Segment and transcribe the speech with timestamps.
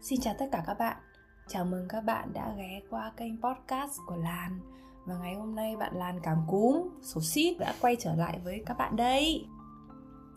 [0.00, 0.96] Xin chào tất cả các bạn.
[1.48, 4.60] Chào mừng các bạn đã ghé qua kênh podcast của Lan.
[5.06, 8.62] Và ngày hôm nay bạn Lan cảm cúm, số xít đã quay trở lại với
[8.66, 9.46] các bạn đây.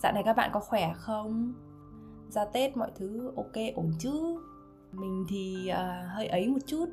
[0.04, 1.54] Dạo này các bạn có khỏe không?
[2.30, 4.40] Ra Tết mọi thứ ok ổn chứ?
[4.92, 6.86] Mình thì uh, hơi ấy một chút.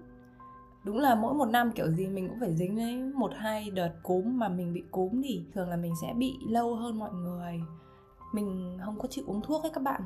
[0.84, 3.92] Đúng là mỗi một năm kiểu gì mình cũng phải dính đấy một hai đợt
[4.02, 7.60] cúm mà mình bị cúm thì thường là mình sẽ bị lâu hơn mọi người.
[8.32, 10.02] Mình không có chịu uống thuốc ấy các bạn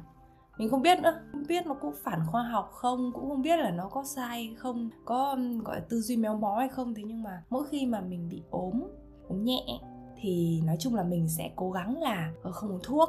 [0.60, 1.20] mình không biết nữa.
[1.32, 4.54] Không biết nó cũng phản khoa học không, cũng không biết là nó có sai
[4.58, 6.94] không, có gọi là, tư duy méo mó hay không.
[6.94, 8.82] Thế nhưng mà mỗi khi mà mình bị ốm
[9.28, 9.80] ốm nhẹ
[10.16, 13.08] thì nói chung là mình sẽ cố gắng là ờ, không uống thuốc.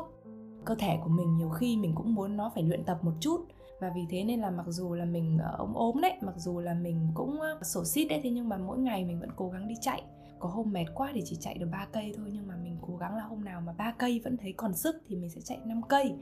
[0.66, 3.46] Cơ thể của mình nhiều khi mình cũng muốn nó phải luyện tập một chút.
[3.80, 6.60] Và vì thế nên là mặc dù là mình ờ, ốm ốm đấy, mặc dù
[6.60, 9.68] là mình cũng sổ xít đấy, thế nhưng mà mỗi ngày mình vẫn cố gắng
[9.68, 10.04] đi chạy.
[10.40, 12.98] Có hôm mệt quá thì chỉ chạy được 3 cây thôi, nhưng mà mình cố
[12.98, 15.60] gắng là hôm nào mà 3 cây vẫn thấy còn sức thì mình sẽ chạy
[15.66, 16.16] 5 cây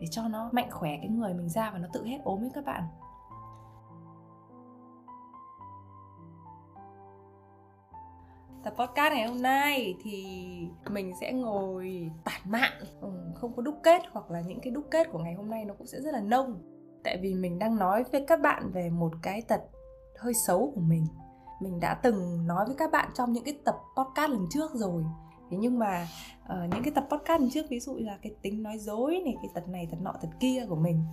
[0.00, 2.50] để cho nó mạnh khỏe cái người mình ra và nó tự hết ốm ấy
[2.54, 2.82] các bạn.
[8.64, 10.24] Tập podcast ngày hôm nay thì
[10.90, 12.72] mình sẽ ngồi tản mạn.
[13.00, 15.64] Ừ, không có đúc kết hoặc là những cái đúc kết của ngày hôm nay
[15.64, 16.62] nó cũng sẽ rất là nông.
[17.04, 19.60] Tại vì mình đang nói với các bạn về một cái tật
[20.18, 21.06] hơi xấu của mình.
[21.62, 25.04] Mình đã từng nói với các bạn trong những cái tập podcast lần trước rồi
[25.50, 26.08] thế nhưng mà
[26.44, 29.50] uh, những cái tập podcast trước ví dụ là cái tính nói dối này cái
[29.54, 31.04] tật này tật nọ tật kia của mình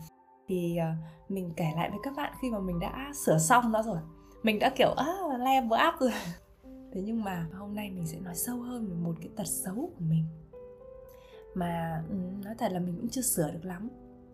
[0.48, 3.84] thì uh, mình kể lại với các bạn khi mà mình đã sửa xong đó
[3.84, 3.98] rồi.
[4.44, 6.12] Mình đã kiểu à, level áp rồi.
[6.94, 9.76] Thế nhưng mà hôm nay mình sẽ nói sâu hơn về một cái tật xấu
[9.76, 10.26] của mình.
[11.54, 13.90] Mà um, nói thật là mình cũng chưa sửa được lắm.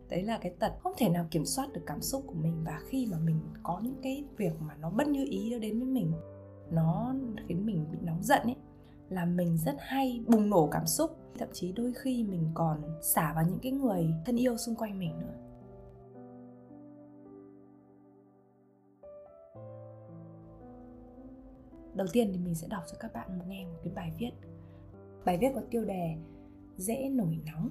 [0.09, 2.79] Đấy là cái tật không thể nào kiểm soát được cảm xúc của mình và
[2.87, 5.87] khi mà mình có những cái việc mà nó bất như ý nó đến với
[5.87, 6.13] mình
[6.71, 7.13] nó
[7.47, 8.55] khiến mình bị nóng giận ấy
[9.11, 11.11] là mình rất hay bùng nổ cảm xúc.
[11.39, 14.99] Thậm chí đôi khi mình còn xả vào những cái người thân yêu xung quanh
[14.99, 15.33] mình nữa.
[21.93, 24.31] Đầu tiên thì mình sẽ đọc cho các bạn nghe một cái bài viết.
[25.25, 26.15] Bài viết có tiêu đề
[26.77, 27.69] dễ nổi nóng.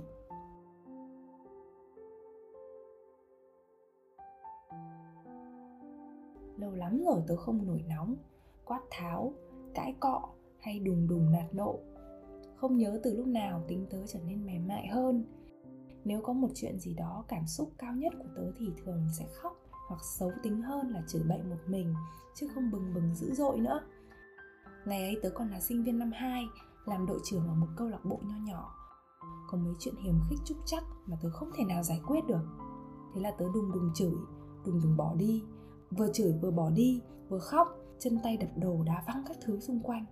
[6.56, 8.16] Lâu lắm rồi tớ không nổi nóng,
[8.64, 9.32] quát tháo,
[9.74, 10.28] cãi cọ
[10.60, 11.78] hay đùng đùng nạt nộ
[12.60, 15.24] không nhớ từ lúc nào tính tớ trở nên mềm mại hơn.
[16.04, 19.26] Nếu có một chuyện gì đó cảm xúc cao nhất của tớ thì thường sẽ
[19.34, 19.52] khóc
[19.88, 21.94] hoặc xấu tính hơn là chửi bậy một mình,
[22.34, 23.80] chứ không bừng bừng dữ dội nữa.
[24.86, 26.44] Ngày ấy tớ còn là sinh viên năm 2
[26.86, 28.74] làm đội trưởng ở một câu lạc bộ nho nhỏ.
[29.50, 32.44] Có mấy chuyện hiểm khích trúc chắc mà tớ không thể nào giải quyết được.
[33.14, 34.14] Thế là tớ đùng đùng chửi,
[34.66, 35.44] đùng đùng bỏ đi.
[35.90, 37.68] Vừa chửi vừa bỏ đi, vừa khóc,
[37.98, 40.04] chân tay đập đồ đá văng các thứ xung quanh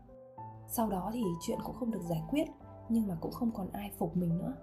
[0.69, 2.45] sau đó thì chuyện cũng không được giải quyết,
[2.89, 4.55] nhưng mà cũng không còn ai phục mình nữa.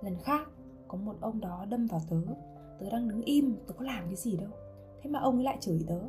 [0.00, 0.48] Lần khác,
[0.88, 2.16] có một ông đó đâm vào tớ.
[2.80, 4.50] Tớ đang đứng im, tớ có làm cái gì đâu.
[5.02, 6.00] Thế mà ông ấy lại chửi tớ.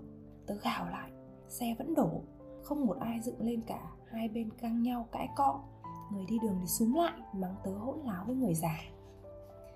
[0.45, 1.11] Tớ gào lại,
[1.47, 2.21] xe vẫn đổ.
[2.63, 3.91] Không một ai dựng lên cả.
[4.05, 5.61] Hai bên căng nhau, cãi cọ.
[6.11, 8.79] Người đi đường thì súng lại, mắng tớ hỗn láo với người già.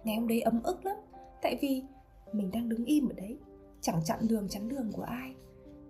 [0.03, 0.97] Ngày hôm đấy ấm ức lắm,
[1.42, 1.84] tại vì
[2.34, 3.40] mình đang đứng im ở đấy.
[3.81, 5.36] Chẳng chặn đường, chắn đường của ai.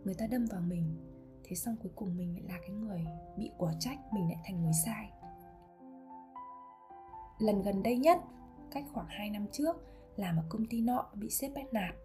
[0.04, 0.84] Người ta đâm vào mình
[1.48, 3.06] thế xong cuối cùng mình lại là cái người
[3.38, 5.12] bị quả trách, mình lại thành người sai.
[7.40, 8.20] Lần gần đây nhất,
[8.72, 9.76] cách khoảng 2 năm trước
[10.16, 11.96] làm ở công ty nọ bị sếp bắt nạt.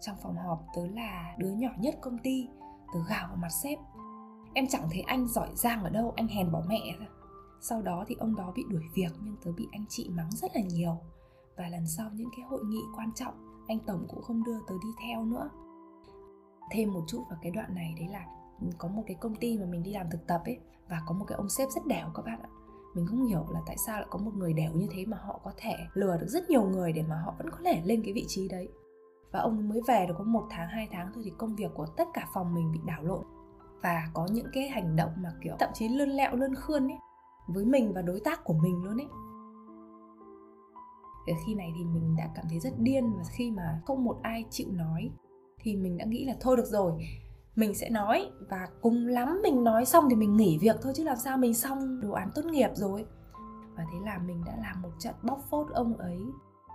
[0.00, 2.48] Trong phòng họp, tớ là đứa nhỏ nhất công ty,
[2.94, 3.78] tớ gào vào mặt sếp.
[4.54, 7.06] Em chẳng thấy anh giỏi giang ở đâu, anh hèn bỏ mẹ ra.
[7.60, 10.50] Sau đó thì ông đó bị đuổi việc, nhưng tớ bị anh chị mắng rất
[10.54, 10.96] là nhiều.
[11.56, 14.74] Và lần sau những cái hội nghị quan trọng, anh tổng cũng không đưa tớ
[14.82, 15.50] đi theo nữa.
[16.70, 18.26] Thêm một chút vào cái đoạn này đấy là
[18.78, 21.24] có một cái công ty mà mình đi làm thực tập ấy, và có một
[21.28, 22.48] cái ông sếp rất đẻo các bạn ạ.
[22.94, 25.40] Mình không hiểu là tại sao lại có một người đẻo như thế mà họ
[25.44, 28.12] có thể lừa được rất nhiều người để mà họ vẫn có thể lên cái
[28.12, 28.68] vị trí đấy.
[29.32, 31.86] Và ông mới về được có một tháng, hai tháng thôi thì công việc của
[31.96, 33.24] tất cả phòng mình bị đảo lộn.
[33.82, 36.98] Và có những cái hành động mà kiểu thậm chí lươn lẹo, lươn khươn ấy,
[37.48, 39.08] với mình và đối tác của mình luôn ấy.
[41.26, 44.16] Ở khi này thì mình đã cảm thấy rất điên và khi mà không một
[44.22, 45.10] ai chịu nói
[45.58, 46.92] thì mình đã nghĩ là thôi được rồi
[47.56, 51.04] mình sẽ nói và cùng lắm mình nói xong thì mình nghỉ việc thôi chứ
[51.04, 53.06] làm sao mình xong đồ án tốt nghiệp rồi.
[53.76, 56.18] Và thế là mình đã làm một trận bóc phốt ông ấy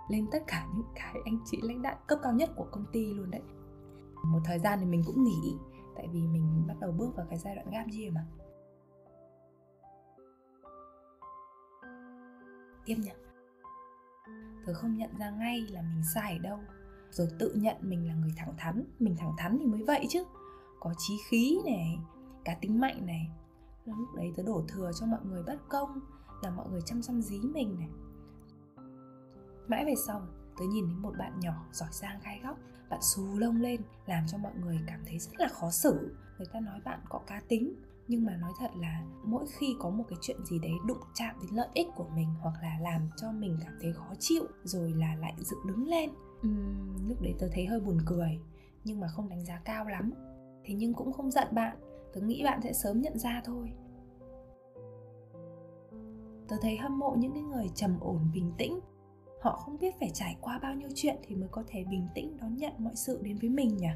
[0.08, 3.14] lên tất cả những cái anh chị lãnh đạo cấp cao nhất của công ty
[3.14, 3.42] luôn đấy.
[4.24, 5.58] Một thời gian thì mình cũng nghỉ,
[5.96, 8.26] tại vì mình bắt đầu bước vào cái giai đoạn gap year mà.
[12.84, 13.10] Tiếp nhỉ
[14.66, 16.58] tớ không nhận ra ngay là mình sai ở đâu,
[17.10, 20.24] rồi tự nhận mình là người thẳng thắn, mình thẳng thắn thì mới vậy chứ
[20.80, 21.98] có trí khí này
[22.44, 23.30] cá tính mạnh này.
[23.84, 26.00] Lúc đấy tớ đổ thừa cho mọi người bất công
[26.42, 27.88] là mọi người chăm chăm dí mình này.
[29.68, 30.22] Mãi về sau
[30.58, 32.58] tớ nhìn thấy một bạn nhỏ giỏi giang gai góc
[32.90, 36.16] bạn xù lông lên làm cho mọi người cảm thấy rất là khó xử.
[36.38, 37.74] Người ta nói bạn có cá tính
[38.08, 41.34] nhưng mà nói thật là mỗi khi có một cái chuyện gì đấy đụng chạm
[41.42, 44.92] đến lợi ích của mình hoặc là làm cho mình cảm thấy khó chịu rồi
[44.92, 46.10] là lại dựng đứng lên.
[46.46, 48.38] Uhm, lúc đấy tớ thấy hơi buồn cười
[48.84, 50.12] nhưng mà không đánh giá cao lắm
[50.64, 51.76] thế nhưng cũng không giận bạn
[52.12, 53.72] tớ nghĩ bạn sẽ sớm nhận ra thôi.
[56.48, 58.80] Tớ thấy hâm mộ những cái người trầm ổn, bình tĩnh.
[59.40, 62.36] Họ không biết phải trải qua bao nhiêu chuyện thì mới có thể bình tĩnh
[62.40, 63.88] đón nhận mọi sự đến với mình nhỉ?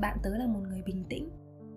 [0.00, 1.30] Bạn tớ là một người bình tĩnh.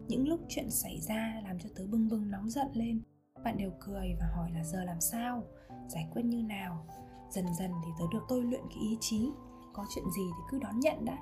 [0.07, 3.01] Những lúc chuyện xảy ra làm cho tớ bưng bưng nóng giận lên.
[3.43, 5.43] Bạn đều cười và hỏi là giờ làm sao?
[5.87, 6.85] Giải quyết như nào?
[7.29, 9.29] Dần dần thì tớ được tôi luyện cái ý chí.
[9.73, 11.17] Có chuyện gì thì cứ đón nhận đã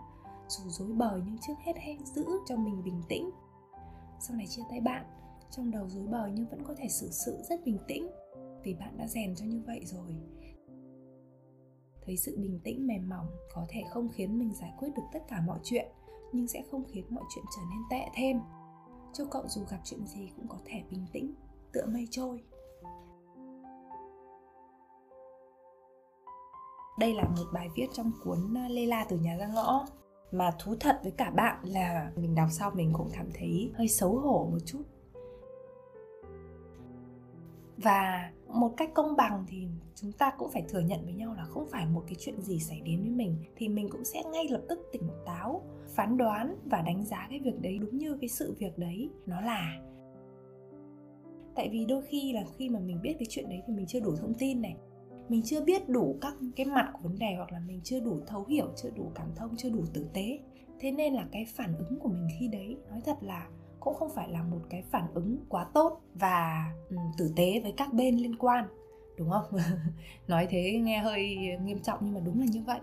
[0.49, 3.29] dù dối bời nhưng trước hết hãy giữ cho mình bình tĩnh.
[4.19, 5.05] Sau này chia tay bạn,
[5.51, 8.07] trong đầu dối bời nhưng vẫn có thể xử sự rất bình tĩnh,
[8.63, 10.15] vì bạn đã rèn cho như vậy rồi.
[12.01, 15.19] Thấy sự bình tĩnh, mềm mỏng có thể không khiến mình giải quyết được tất
[15.27, 15.87] cả mọi chuyện,
[16.31, 18.39] nhưng sẽ không khiến mọi chuyện trở nên tệ thêm.
[19.13, 21.33] Cho cậu dù gặp chuyện gì cũng có thể bình tĩnh,
[21.73, 22.43] tựa mây trôi.
[26.99, 29.85] Đây là một bài viết trong cuốn Lê La từ nhà ra ngõ
[30.31, 33.87] mà thú thật với cả bạn là mình đọc sau mình cũng cảm thấy hơi
[33.87, 34.83] xấu hổ một chút.
[37.77, 41.43] Và một cách công bằng thì chúng ta cũng phải thừa nhận với nhau là
[41.43, 44.47] không phải một cái chuyện gì xảy đến với mình, thì mình cũng sẽ ngay
[44.49, 45.61] lập tức tỉnh táo,
[45.95, 49.41] phán đoán và đánh giá cái việc đấy đúng như cái sự việc đấy nó
[49.41, 49.79] là.
[51.55, 53.99] Tại vì đôi khi là khi mà mình biết cái chuyện đấy thì mình chưa
[53.99, 54.75] đủ thông tin này
[55.29, 58.19] mình chưa biết đủ các cái mặt của vấn đề hoặc là mình chưa đủ
[58.27, 60.39] thấu hiểu chưa đủ cảm thông chưa đủ tử tế.
[60.79, 63.47] Thế nên là cái phản ứng của mình khi đấy nói thật là
[63.79, 66.73] cũng không phải là một cái phản ứng quá tốt và
[67.17, 68.65] tử tế với các bên liên quan
[69.19, 69.43] đúng không?
[70.27, 72.79] Nói thế nghe hơi nghiêm trọng nhưng mà đúng là như vậy.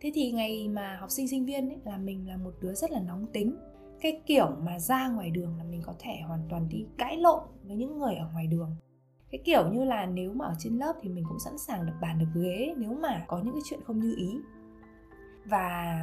[0.00, 2.90] Thế thì ngày mà học sinh sinh viên ấy, là mình là một đứa rất
[2.90, 3.56] là nóng tính.
[4.00, 7.40] Cái kiểu mà ra ngoài đường là mình có thể hoàn toàn đi cãi lộn
[7.62, 8.76] với những người ở ngoài đường
[9.34, 11.92] cái kiểu như là nếu mà ở trên lớp thì mình cũng sẵn sàng được
[12.00, 14.40] bàn được ghế nếu mà có những cái chuyện không như ý.
[15.44, 15.98] Và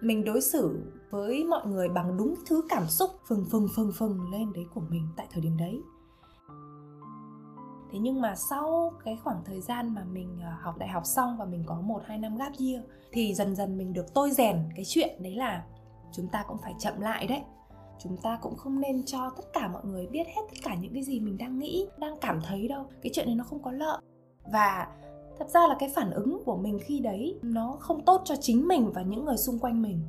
[0.00, 4.30] mình đối xử với mọi người bằng đúng thứ cảm xúc phừng phừng phừng phừng
[4.30, 5.82] lên đấy của mình tại thời điểm đấy.
[7.92, 11.36] Thế nhưng mà sau cái khoảng thời gian mà mình à, học đại học xong
[11.38, 14.56] và mình có một, hai năm gap year thì dần dần mình được tôi rèn
[14.76, 15.64] cái chuyện đấy là
[16.12, 17.42] chúng ta cũng phải chậm lại đấy
[18.02, 20.94] chúng ta cũng không nên cho tất cả mọi người biết hết tất cả những
[20.94, 22.84] cái gì mình đang nghĩ, đang cảm thấy đâu.
[23.02, 24.00] Cái chuyện này nó không có lợi.
[24.52, 24.88] Và
[25.38, 28.68] thật ra là cái phản ứng của mình khi đấy, nó không tốt cho chính
[28.68, 30.00] mình và những người xung quanh mình.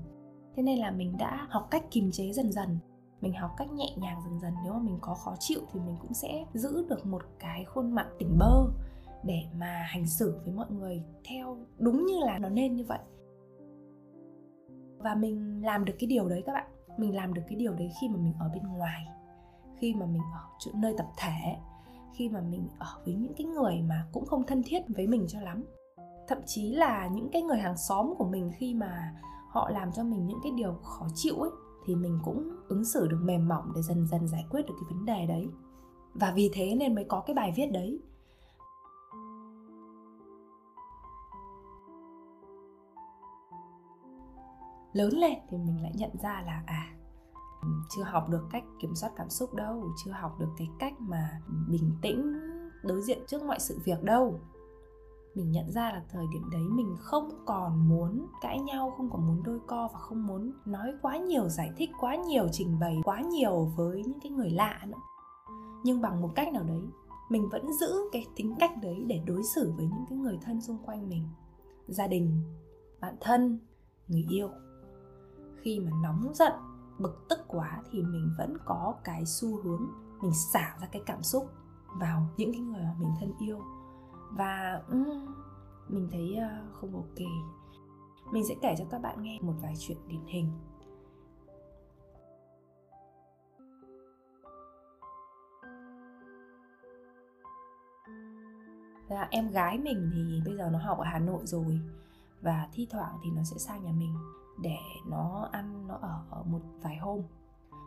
[0.55, 2.77] Thế nên là mình đã học cách kiềm chế dần dần.
[3.21, 4.53] Mình học cách nhẹ nhàng dần dần.
[4.63, 7.91] Nếu mà mình có khó chịu thì mình cũng sẽ giữ được một cái khuôn
[7.91, 8.65] mặt tỉnh bơ
[9.23, 12.99] để mà hành xử với mọi người theo đúng như là nó nên như vậy.
[14.97, 16.67] Và mình làm được cái điều đấy các bạn
[16.97, 19.07] mình làm được cái điều đấy khi mà mình ở bên ngoài,
[19.79, 21.55] khi mà mình ở chỗ nơi tập thể,
[22.13, 25.25] khi mà mình ở với những cái người mà cũng không thân thiết với mình
[25.27, 25.63] cho lắm.
[26.27, 29.13] Thậm chí là những cái người hàng xóm của mình khi mà
[29.49, 31.51] họ làm cho mình những cái điều khó chịu ấy,
[31.85, 34.95] thì mình cũng ứng xử được mềm mỏng để dần dần giải quyết được cái
[34.95, 35.47] vấn đề đấy.
[36.13, 37.99] Và vì thế nên mới có cái bài viết đấy.
[44.93, 46.91] Lớn lên thì mình lại nhận ra là à
[47.89, 51.41] chưa học được cách kiểm soát cảm xúc đâu, chưa học được cái cách mà
[51.67, 52.33] bình tĩnh,
[52.83, 54.39] đối diện trước mọi sự việc đâu.
[55.35, 59.27] Mình nhận ra là thời điểm đấy mình không còn muốn cãi nhau, không còn
[59.27, 63.01] muốn đôi co và không muốn nói quá nhiều, giải thích quá nhiều, trình bày
[63.03, 64.97] quá nhiều với những cái người lạ nữa.
[65.83, 66.81] Nhưng bằng một cách nào đấy,
[67.29, 70.61] mình vẫn giữ cái tính cách đấy để đối xử với những cái người thân
[70.61, 71.27] xung quanh mình.
[71.87, 72.41] Gia đình,
[73.01, 73.59] bạn thân,
[74.07, 74.49] người yêu
[75.61, 76.53] khi mà nóng giận
[76.99, 79.87] bực tức quá thì mình vẫn có cái xu hướng
[80.21, 81.51] mình xả ra cái cảm xúc
[81.99, 83.59] vào những cái người mà mình thân yêu.
[84.31, 85.35] Và um,
[85.87, 87.19] mình thấy uh, không ok.
[88.31, 90.51] Mình sẽ kể cho các bạn nghe một vài chuyện điển hình.
[99.09, 101.79] Là em gái mình thì bây giờ nó học ở Hà Nội rồi
[102.41, 104.15] và thi thoảng thì nó sẽ sang nhà mình
[104.61, 104.77] để
[105.07, 107.21] nó ăn nó ở, ở một vài hôm.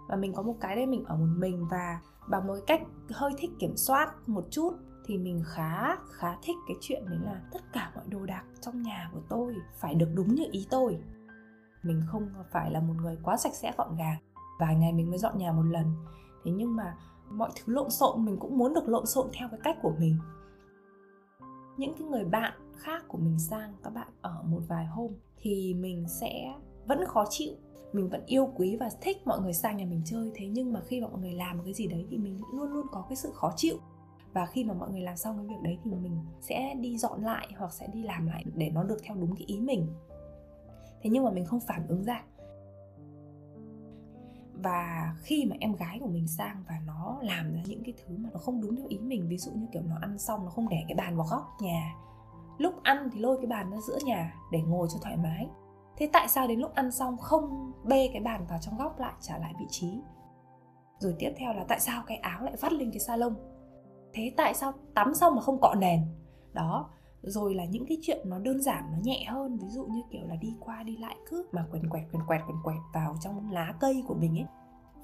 [0.08, 3.32] Và mình có một cái đấy mình ở một mình và bằng một cách hơi
[3.38, 4.72] thích kiểm soát một chút
[5.06, 8.82] thì mình khá khá thích cái chuyện đấy là tất cả mọi đồ đạc trong
[8.82, 10.98] nhà của tôi phải được đúng như ý tôi.
[11.82, 14.18] Mình không phải là một người quá sạch sẽ gọn gàng
[14.60, 15.86] vài ngày mình mới dọn nhà một lần.
[16.44, 16.96] Thế nhưng mà
[17.30, 20.18] mọi thứ lộn xộn mình cũng muốn được lộn xộn theo cái cách của mình.
[21.76, 25.74] Những cái người bạn khác của mình sang các bạn ở một vài hôm thì
[25.74, 26.54] mình sẽ
[26.86, 27.54] vẫn khó chịu.
[27.92, 30.30] Mình vẫn yêu quý và thích mọi người sang nhà mình chơi.
[30.34, 32.72] Thế nhưng mà khi mà mọi người làm một cái gì đấy thì mình luôn
[32.72, 33.76] luôn có cái sự khó chịu.
[34.32, 37.22] Và khi mà mọi người làm xong cái việc đấy thì mình sẽ đi dọn
[37.22, 39.86] lại hoặc sẽ đi làm lại để nó được theo đúng cái ý mình.
[41.02, 42.24] Thế nhưng mà mình không phản ứng ra.
[44.52, 48.16] Và khi mà em gái của mình sang và nó làm ra những cái thứ
[48.16, 50.50] mà nó không đúng theo ý mình, ví dụ như kiểu nó ăn xong, nó
[50.50, 51.94] không để cái bàn vào góc nhà
[52.58, 55.48] lúc ăn thì lôi cái bàn ra giữa nhà để ngồi cho thoải mái.
[55.96, 59.12] Thế tại sao đến lúc ăn xong không bê cái bàn vào trong góc lại
[59.20, 60.00] trả lại vị trí?
[60.98, 63.34] Rồi tiếp theo là tại sao cái áo lại vắt lên cái salon?
[64.12, 66.00] Thế tại sao tắm xong mà không cọ nền?
[66.52, 66.90] Đó,
[67.22, 69.58] rồi là những cái chuyện nó đơn giản, nó nhẹ hơn.
[69.58, 72.40] Ví dụ như kiểu là đi qua đi lại cứ mà quần quẹt quần quẹt
[72.46, 74.46] quần quẹt vào trong lá cây của mình ấy.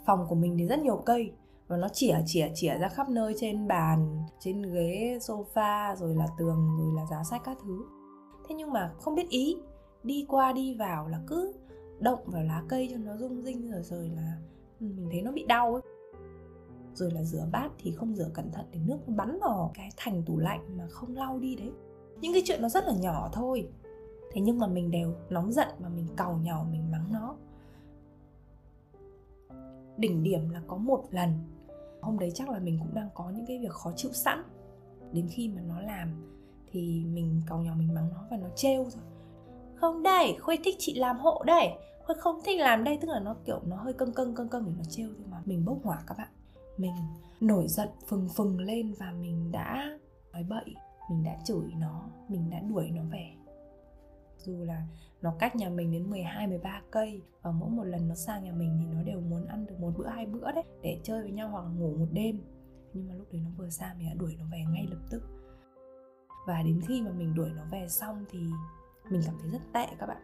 [0.07, 1.33] Phòng của mình thì rất nhiều cây
[1.71, 6.27] và nó chỉa chỉa chỉa ra khắp nơi trên bàn, trên ghế sofa, rồi là
[6.39, 7.85] tường, rồi là giá sách các thứ.
[8.49, 9.57] Thế nhưng mà không biết ý,
[10.03, 11.53] đi qua đi vào là cứ
[12.01, 14.37] động vào lá cây cho nó rung rinh, rồi rồi là
[14.81, 15.83] mình thấy nó bị đau ấy.
[16.95, 19.91] Rồi là rửa bát thì không rửa cẩn thận thì nước nó bắn vào cái
[19.97, 21.73] thành tủ lạnh mà không lau đi đấy.
[22.21, 23.69] Những cái chuyện nó rất là nhỏ thôi.
[24.33, 27.37] Thế nhưng mà mình đều nóng giận và mình cầu nhỏ mình mắng nó.
[29.97, 31.33] Đỉnh điểm là có một lần
[32.01, 34.43] hôm đấy chắc là mình cũng đang có những cái việc khó chịu sẵn.
[35.13, 36.09] Đến khi mà nó làm
[36.71, 39.03] thì mình cầu nhỏ mình mắng nó và nó trêu rồi
[39.81, 41.69] không đây, khuê thích chị làm hộ đây.
[42.07, 44.65] Khuê không thích làm đây, tức là nó kiểu nó hơi cân cân cân cân
[44.67, 45.43] để nó trêu thôi mà.
[45.45, 46.29] Mình bốc hỏa các bạn.
[46.77, 46.93] Mình
[47.41, 49.99] nổi giận phừng phừng lên và mình đã
[50.33, 50.75] nói bậy.
[51.11, 53.33] Mình đã chửi nó, mình đã đuổi nó về
[54.45, 54.87] dù là
[55.23, 58.53] nó cách nhà mình đến 12 13 cây và mỗi một lần nó sang nhà
[58.53, 61.31] mình thì nó đều muốn ăn được một bữa, hai bữa đấy, để chơi với
[61.31, 62.41] nhau hoặc là ngủ một đêm.
[62.93, 65.23] Nhưng mà lúc đấy nó vừa sang mình đã đuổi nó về ngay lập tức.
[66.47, 68.39] Và đến khi mà mình đuổi nó về xong thì
[69.11, 70.23] mình cảm thấy rất tệ các bạn.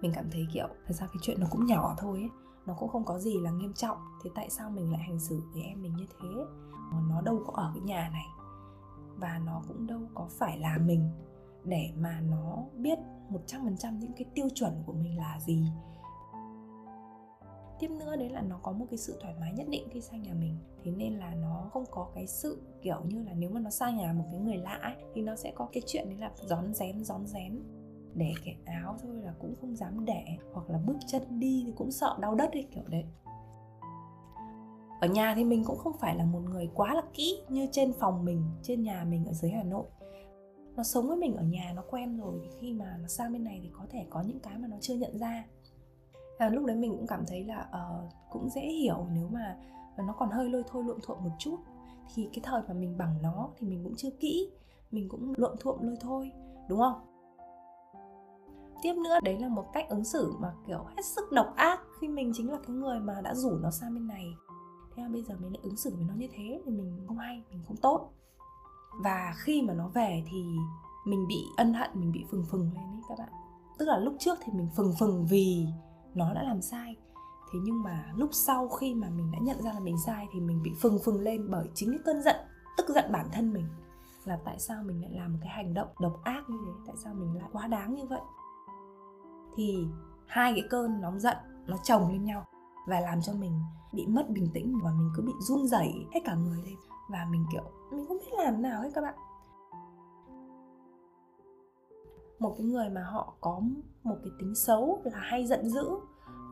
[0.00, 2.30] Mình cảm thấy kiểu, thật ra cái chuyện nó cũng nhỏ thôi ấy,
[2.66, 3.98] nó cũng không có gì là nghiêm trọng.
[4.24, 6.28] Thế tại sao mình lại hành xử với em mình như thế?
[7.08, 8.26] Nó đâu có ở cái nhà này
[9.16, 11.10] và nó cũng đâu có phải là mình
[11.64, 12.98] để mà nó biết
[13.30, 15.64] 100% những cái tiêu chuẩn của mình là gì.
[17.78, 20.22] Tiếp nữa đấy là nó có một cái sự thoải mái nhất định khi sang
[20.22, 20.58] nhà mình.
[20.84, 23.96] Thế nên là nó không có cái sự kiểu như là nếu mà nó sang
[23.96, 26.74] nhà một cái người lạ ấy, thì nó sẽ có cái chuyện đấy là gión
[26.74, 27.62] rén gión rén.
[28.14, 31.72] Để cái áo thôi là cũng không dám để hoặc là bước chân đi thì
[31.76, 33.04] cũng sợ đau đất ấy kiểu đấy.
[35.00, 37.92] Ở nhà thì mình cũng không phải là một người quá là kỹ như trên
[37.92, 39.84] phòng mình trên nhà mình ở dưới hà nội
[40.76, 43.44] nó sống với mình ở nhà nó quen rồi thì khi mà nó sang bên
[43.44, 45.44] này thì có thể có những cái mà nó chưa nhận ra.
[46.38, 49.56] À, lúc đấy mình cũng cảm thấy là uh, cũng dễ hiểu nếu mà
[49.98, 51.56] nó còn hơi lôi thôi luộm thuộm một chút.
[52.14, 54.50] Thì cái thời mà mình bằng nó thì mình cũng chưa kỹ
[54.90, 56.32] mình cũng luộm thuộm lôi thôi
[56.68, 57.00] đúng không?
[58.82, 62.08] Tiếp nữa đấy là một cách ứng xử mà kiểu hết sức độc ác khi
[62.08, 64.34] mình chính là cái người mà đã rủ nó sang bên này.
[64.94, 67.18] Thế mà bây giờ mình lại ứng xử với nó như thế thì mình không
[67.18, 68.10] hay mình không tốt
[68.98, 70.56] và khi mà nó về thì
[71.04, 73.28] mình bị ân hận, mình bị phừng phừng lên ấy các bạn.
[73.78, 75.66] Tức là lúc trước thì mình phừng phừng vì
[76.14, 76.96] nó đã làm sai.
[77.52, 80.40] Thế nhưng mà lúc sau khi mà mình đã nhận ra là mình sai thì
[80.40, 82.36] mình bị phừng phừng lên bởi chính cái cơn giận,
[82.76, 83.68] tức giận bản thân mình.
[84.24, 86.72] Là tại sao mình lại làm một cái hành động độc ác như thế?
[86.86, 88.20] Tại sao mình lại quá đáng như vậy?
[89.56, 89.86] Thì
[90.26, 92.44] hai cái cơn nóng giận nó chồng lên nhau
[92.88, 93.60] và làm cho mình
[93.92, 96.76] bị mất bình tĩnh và mình cứ bị run rẩy hết cả người lên.
[97.08, 99.14] Và mình, kiểu mình không biết làm nào hết các bạn.
[102.38, 103.60] Một cái người mà họ có
[104.02, 105.88] một cái tính xấu là hay giận dữ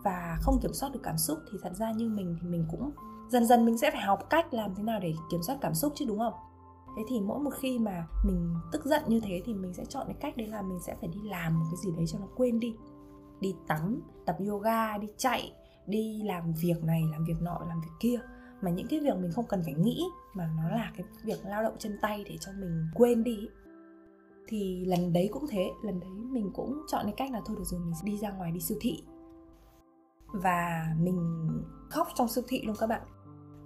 [0.05, 2.91] và không kiểm soát được cảm xúc thì thật ra như mình thì mình cũng
[3.29, 5.93] dần dần mình sẽ phải học cách làm thế nào để kiểm soát cảm xúc
[5.97, 6.35] chứ, đúng không?
[6.97, 10.07] Thế thì mỗi một khi mà mình tức giận như thế thì mình sẽ chọn
[10.07, 12.27] cái cách đấy là mình sẽ phải đi làm một cái gì đấy cho nó
[12.37, 12.77] quên đi.
[13.41, 15.53] Đi tắm, tập yoga, đi chạy,
[15.87, 18.21] đi làm việc này, làm việc nọ, làm việc kia
[18.61, 21.63] mà những cái việc mình không cần phải nghĩ mà nó là cái việc lao
[21.63, 23.49] động chân tay để cho mình quên đi
[24.47, 25.71] thì lần đấy cũng thế.
[25.83, 28.53] Lần đấy mình cũng chọn cái cách là thôi được rồi, mình đi ra ngoài
[28.53, 29.03] đi siêu thị.
[30.33, 31.49] Và mình
[31.91, 33.03] khóc trong siêu thị luôn các bạn.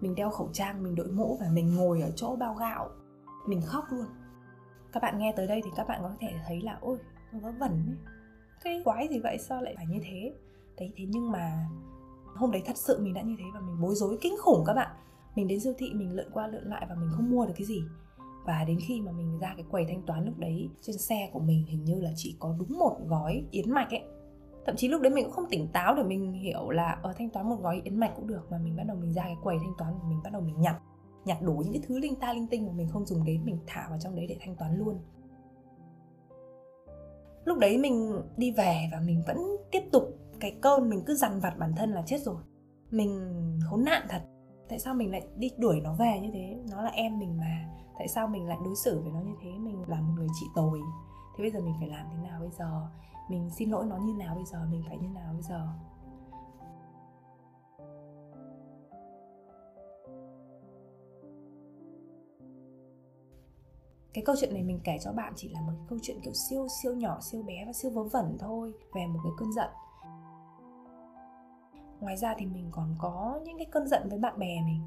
[0.01, 2.91] Mình đeo khẩu trang, mình đội mũ và mình ngồi ở chỗ bao gạo.
[3.47, 4.07] Mình khóc luôn.
[4.93, 6.99] Các bạn nghe tới đây thì các bạn có thể thấy là, ôi,
[7.33, 7.97] nó vớ vẩn ấy.
[8.65, 9.39] Cái quái gì vậy?
[9.39, 10.35] Sao lại phải như thế?
[10.79, 11.69] Đấy, thế nhưng mà
[12.35, 14.75] hôm đấy thật sự mình đã như thế và mình bối rối kinh khủng các
[14.75, 14.97] bạn.
[15.37, 17.67] Mình đến siêu thị, mình lượn qua lượn lại và mình không mua được cái
[17.67, 17.83] gì.
[18.47, 21.41] Và đến khi mà mình ra cái quầy thanh toán lúc đấy, trên xe của
[21.41, 24.03] mình hình như là chỉ có đúng một gói yến mạch ấy.
[24.67, 27.31] Thậm chí lúc đấy mình cũng không tỉnh táo để mình hiểu là ở thanh
[27.31, 29.57] toán một gói yến mạch cũng được, mà mình bắt đầu mình ra cái quầy
[29.59, 30.77] thanh toán và mình, bắt đầu mình nhặt
[31.25, 33.59] nhặt đủ những cái thứ linh ta linh tinh mà mình không dùng đến, mình
[33.67, 34.99] thả vào trong đấy để thanh toán luôn.
[37.45, 39.39] Lúc đấy mình đi về và mình vẫn
[39.71, 42.37] tiếp tục cái cơn mình cứ dằn vặt bản thân là chết rồi.
[42.91, 44.23] Mình khốn nạn thật.
[44.69, 46.63] Tại sao mình lại đi đuổi nó về như thế?
[46.71, 47.69] Nó là em mình mà.
[47.99, 49.51] Tại sao mình lại đối xử với nó như thế?
[49.59, 50.81] Mình là một người chị tồi.
[51.37, 52.89] Thế bây giờ mình phải làm thế nào bây giờ?
[53.31, 54.67] Mình xin lỗi nó như nào bây giờ?
[54.71, 55.69] Mình phải như nào bây giờ?
[64.15, 66.33] Cái câu chuyện này mình kể cho bạn chỉ là một cái câu chuyện kiểu
[66.33, 68.73] siêu siêu nhỏ, siêu bé và siêu vớ vẩn thôi.
[68.95, 69.69] Về một cái cơn giận
[72.05, 74.83] ngoài ra thì mình còn có những cái cơn giận với bạn bè mình.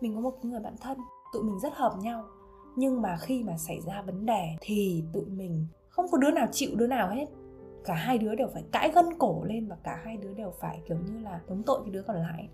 [0.00, 0.98] Mình có một người bạn thân,
[1.32, 2.24] tụi mình rất hợp nhau.
[2.76, 6.46] Nhưng mà khi mà xảy ra vấn đề thì tụi mình không có đứa nào
[6.52, 7.26] chịu đứa nào hết.
[7.84, 10.82] Cả hai đứa đều phải cãi gân cổ lên và cả hai đứa đều phải
[10.86, 12.48] kiểu như là tống tội cái đứa còn lại.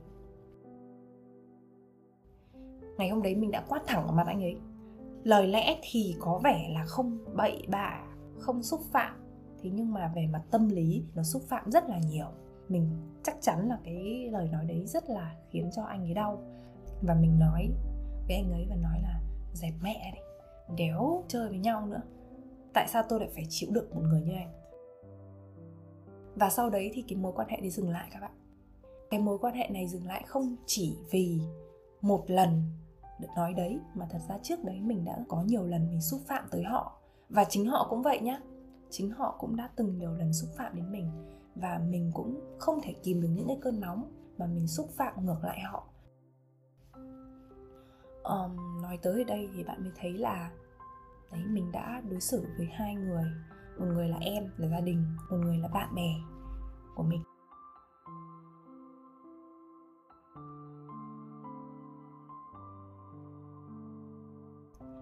[2.99, 4.57] Ngày hôm đấy mình đã quát thẳng vào mặt anh ấy.
[5.25, 8.07] Lời lẽ thì có vẻ là không bậy bạ,
[8.39, 9.20] không xúc phạm
[9.63, 12.27] thế nhưng mà về mặt tâm lý, nó xúc phạm rất là nhiều.
[12.69, 12.91] Mình
[13.23, 16.43] chắc chắn là cái lời nói đấy rất là khiến cho anh ấy đau.
[17.03, 17.71] Và mình nói
[18.29, 19.21] với anh ấy và nói là,
[19.55, 20.21] dẹp mẹ đi,
[20.77, 22.03] đéo chơi với nhau nữa.
[22.75, 24.53] Tại sao tôi lại phải chịu đựng một người như anh?
[26.35, 28.33] Và sau đấy thì cái mối quan hệ đấy dừng lại các bạn.
[29.11, 31.41] Cái mối quan hệ này dừng lại không chỉ vì
[32.01, 32.63] một lần
[33.21, 36.21] được nói đấy, mà thật ra trước đấy mình đã có nhiều lần mình xúc
[36.27, 37.01] phạm tới họ.
[37.29, 38.41] Và chính họ cũng vậy nhá
[38.91, 41.11] chính họ cũng đã từng nhiều lần xúc phạm đến mình
[41.55, 45.27] và mình cũng không thể kìm được những cái cơn nóng mà mình xúc phạm
[45.27, 45.87] ngược lại họ.
[48.23, 50.51] Um, nói tới đây thì bạn mới thấy là
[51.33, 53.25] đấy mình đã đối xử với hai người
[53.79, 56.15] một người là em là gia đình một người là bạn bè
[56.97, 57.23] của mình.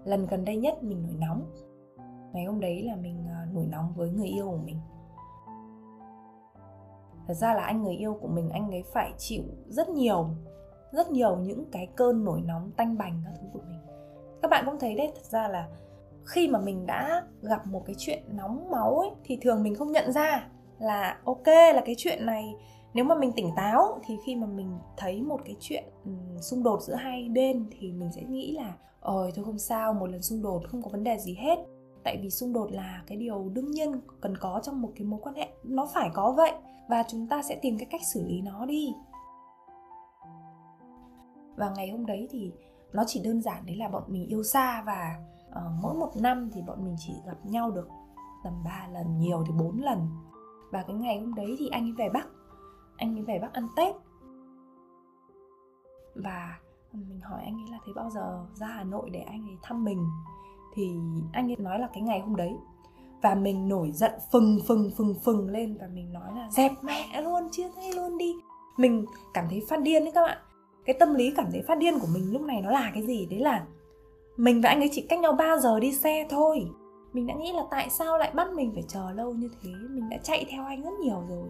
[0.04, 1.67] Lần gần đây nhất mình nổi nóng
[2.32, 4.80] ngày hôm đấy là mình ờ, nổi nóng với người yêu của mình.
[7.26, 10.28] Thật ra là anh người yêu của mình anh ấy phải chịu rất nhiều
[10.92, 13.80] rất nhiều những cái cơn nổi nóng tanh bành các thứ của mình.
[14.42, 15.68] Các bạn cũng thấy đấy thật ra là
[16.24, 19.92] khi mà mình đã gặp một cái chuyện nóng máu ấy thì thường mình không
[19.92, 22.54] nhận ra là ok là cái chuyện này
[22.94, 26.62] nếu mà mình tỉnh táo thì khi mà mình thấy một cái chuyện um, xung
[26.62, 30.22] đột giữa hai bên thì mình sẽ nghĩ là ôi thôi không sao một lần
[30.22, 31.58] xung đột không có vấn đề gì hết
[32.04, 35.20] tại vì xung đột là cái điều đương nhiên cần có trong một cái mối
[35.22, 35.48] quan hệ.
[35.64, 36.52] Nó phải có vậy
[36.88, 38.94] và chúng ta sẽ tìm cái cách xử lý nó đi.
[41.56, 42.52] Và ngày hôm đấy thì
[42.92, 46.50] nó chỉ đơn giản đấy là bọn mình yêu xa và uh, mỗi một năm
[46.52, 47.88] thì bọn mình chỉ gặp nhau được
[48.44, 50.08] tầm 3 lần nhiều thì 4 lần.
[50.72, 52.26] Và cái ngày hôm đấy thì anh ấy về bắc.
[52.96, 53.94] Anh ấy về bắc ăn tết.
[56.14, 56.58] Và
[56.92, 59.84] mình hỏi anh ấy là thế bao giờ ra hà nội để anh ấy thăm
[59.84, 60.04] mình?
[60.74, 60.92] Thì
[61.32, 62.52] anh ấy nói là cái ngày hôm đấy.
[63.22, 67.22] Và mình nổi giận phừng phừng phừng phừng lên và mình nói là dẹp mẹ
[67.22, 68.34] luôn, chia tay luôn đi.
[68.76, 69.04] Mình
[69.34, 70.38] cảm thấy phát điên đấy các bạn.
[70.84, 73.26] Cái tâm lý cảm thấy phát điên của mình lúc này nó là cái gì?
[73.26, 73.66] Đấy là
[74.36, 76.66] mình và anh ấy chỉ cách nhau 3 giờ đi xe thôi.
[77.12, 79.70] Mình đã nghĩ là tại sao lại bắt mình phải chờ lâu như thế?
[79.90, 81.48] Mình đã chạy theo anh rất nhiều rồi.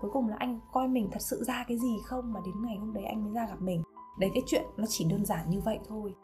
[0.00, 2.76] Cuối cùng là anh coi mình thật sự ra cái gì không mà đến ngày
[2.76, 3.82] hôm đấy anh mới ra gặp mình.
[4.18, 6.14] Đấy, cái chuyện nó chỉ đơn giản như vậy thôi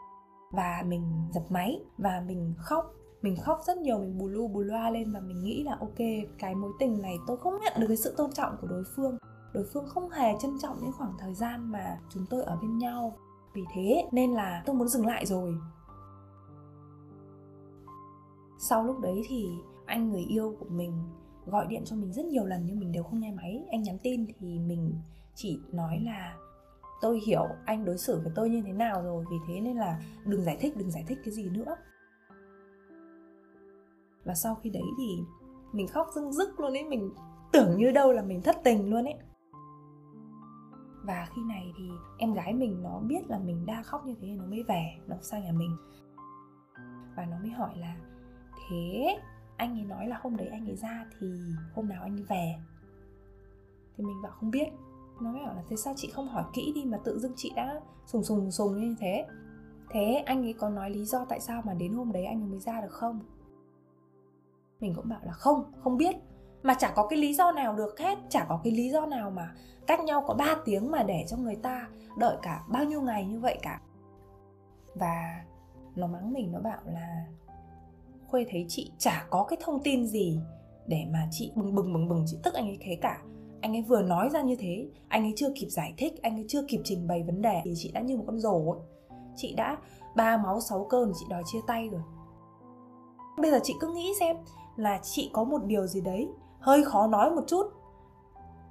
[0.50, 1.02] và mình
[1.34, 2.92] dập máy, và mình khóc.
[3.22, 5.98] Mình khóc rất nhiều, mình bù lu, bù loa lên và mình nghĩ là, ok,
[6.38, 9.18] cái mối tình này tôi không nhận được cái sự tôn trọng của đối phương.
[9.52, 12.78] Đối phương không hề trân trọng những khoảng thời gian mà chúng tôi ở bên
[12.78, 13.16] nhau.
[13.54, 15.54] Vì thế nên là tôi muốn dừng lại rồi.
[18.58, 19.46] Sau lúc đấy thì
[19.86, 20.92] anh người yêu của mình
[21.46, 23.64] gọi điện cho mình rất nhiều lần nhưng mình đều không nghe máy.
[23.70, 24.94] Anh nhắn tin thì mình
[25.34, 26.36] chỉ nói là
[27.00, 30.00] tôi hiểu anh đối xử với tôi như thế nào rồi, vì thế nên là
[30.24, 31.76] đừng giải thích, đừng giải thích cái gì nữa.
[34.24, 35.18] Và sau khi đấy thì
[35.72, 37.10] mình khóc rưng rức luôn ấy, mình
[37.52, 39.14] tưởng như đâu là mình thất tình luôn ấy.
[41.02, 44.28] Và khi này thì em gái mình nó biết là mình đang khóc như thế,
[44.28, 45.76] nó mới về, nó sang nhà mình.
[47.16, 47.96] Và nó mới hỏi là,
[48.68, 49.16] thế
[49.56, 51.26] anh ấy nói là hôm đấy anh ấy ra thì
[51.74, 52.54] hôm nào anh ấy về?
[53.96, 54.66] Thì mình bảo không biết
[55.20, 57.52] nó mới bảo là, thế sao chị không hỏi kỹ đi mà tự dưng chị
[57.56, 59.26] đã sùng sùng sùng như thế?
[59.90, 62.48] Thế anh ấy có nói lý do tại sao mà đến hôm đấy anh ấy
[62.48, 63.20] mới ra được không?
[64.80, 66.16] Mình cũng bảo là, không không biết.
[66.62, 69.30] Mà chả có cái lý do nào được hết, chả có cái lý do nào
[69.30, 69.54] mà
[69.86, 73.26] cách nhau có 3 tiếng mà để cho người ta đợi cả bao nhiêu ngày
[73.26, 73.80] như vậy cả.
[74.94, 75.44] Và
[75.96, 77.26] nó mắng mình, nó bảo là,
[78.28, 80.40] khuê thấy chị chả có cái thông tin gì
[80.86, 83.22] để mà chị bừng bừng bừng bừng, chị tức anh ấy thế cả
[83.66, 86.44] anh ấy vừa nói ra như thế anh ấy chưa kịp giải thích anh ấy
[86.48, 88.80] chưa kịp trình bày vấn đề thì chị đã như một con rồ ấy.
[89.36, 89.76] Chị đã
[90.16, 92.00] ba máu sáu cơn chị đòi chia tay rồi.
[93.38, 94.36] Bây giờ chị cứ nghĩ xem
[94.76, 96.28] là chị có một điều gì đấy
[96.60, 97.66] hơi khó nói một chút.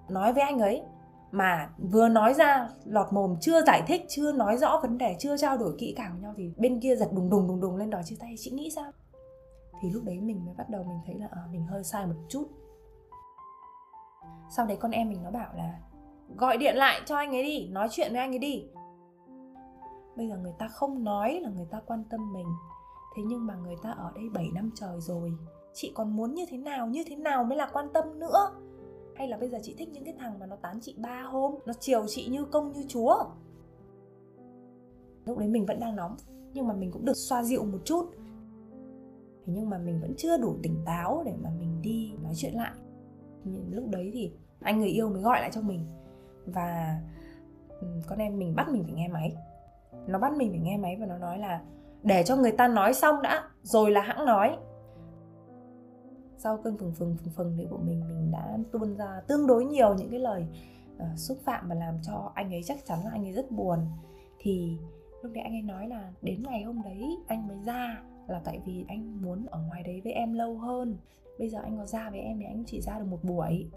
[0.09, 0.81] Nói với anh ấy
[1.31, 5.37] mà vừa nói ra lọt mồm chưa giải thích chưa nói rõ vấn đề chưa
[5.37, 7.89] trao đổi kỹ càng với nhau thì bên kia giật đùng đùng đùng đùng lên
[7.89, 8.35] đòi chia tay.
[8.37, 8.91] Chị nghĩ sao?
[9.81, 12.15] Thì lúc đấy mình mới bắt đầu mình thấy là à, mình hơi sai một
[12.29, 12.47] chút
[14.49, 15.79] sau đấy con em mình nó bảo là,
[16.35, 18.65] gọi điện lại cho anh ấy đi, nói chuyện với anh ấy đi.
[20.15, 22.47] Bây giờ người ta không nói là người ta quan tâm mình.
[23.15, 25.33] Thế nhưng mà người ta ở đây 7 năm trời rồi,
[25.73, 28.51] chị còn muốn như thế nào, như thế nào mới là quan tâm nữa?
[29.15, 31.55] Hay là bây giờ chị thích những cái thằng mà nó tán chị ba hôm,
[31.65, 33.15] nó chiều chị như công như chúa?
[35.25, 36.15] Lúc đấy mình vẫn đang nóng,
[36.53, 38.09] nhưng mà mình cũng được xoa dịu một chút.
[39.45, 42.53] Thế nhưng mà mình vẫn chưa đủ tỉnh táo để mà mình đi nói chuyện
[42.53, 42.71] lại
[43.69, 44.31] lúc đấy thì
[44.61, 45.85] anh người yêu mới gọi lại cho mình.
[46.45, 46.99] Và
[47.67, 49.35] ừ, con em mình bắt mình phải nghe máy.
[50.07, 51.61] Nó bắt mình phải nghe máy và nó nói là
[52.03, 54.57] để cho người ta nói xong đã rồi là hãng nói.
[56.37, 59.65] Sau cơn phừng phừng phừng phừng thì của mình mình đã tuôn ra tương đối
[59.65, 60.45] nhiều những cái lời
[60.97, 63.79] uh, xúc phạm và làm cho anh ấy chắc chắn là anh ấy rất buồn.
[64.39, 64.77] Thì
[65.23, 68.61] lúc đấy anh ấy nói là đến ngày hôm đấy anh mới ra là tại
[68.65, 70.97] vì anh muốn ở ngoài đấy với em lâu hơn
[71.39, 73.71] bây giờ anh có ra với em thì anh chỉ ra được một buổi.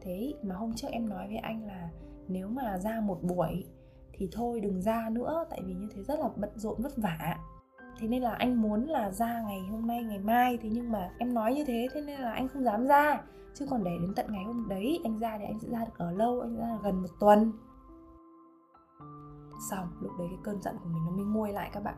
[0.00, 1.90] Thế mà hôm trước em nói với anh là
[2.28, 3.64] nếu mà ra một buổi
[4.12, 7.38] thì thôi đừng ra nữa, tại vì như thế rất là bận rộn, vất vả.
[7.98, 11.10] Thế nên là anh muốn là ra ngày hôm nay, ngày mai, thế nhưng mà
[11.18, 13.22] em nói như thế thế nên là anh không dám ra.
[13.54, 15.92] Chứ còn để đến tận ngày hôm đấy, anh ra thì anh sẽ ra được
[15.98, 17.52] ở lâu, anh ra được gần một tuần.
[19.70, 21.94] Xong, lúc đấy cái cơn giận của mình nó mới nguôi lại các bạn